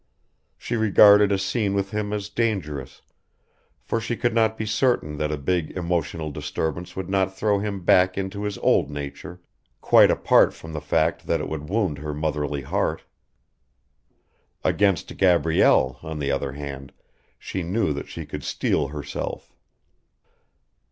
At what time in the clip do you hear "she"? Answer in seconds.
0.57-0.75, 4.01-4.17, 17.37-17.61, 18.09-18.25